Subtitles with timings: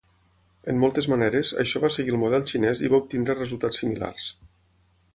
[0.71, 4.35] En moltes maneres, això va seguir el model xinès i va obtenir resultats similars.